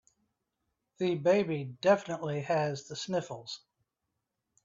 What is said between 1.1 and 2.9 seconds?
baby definitely has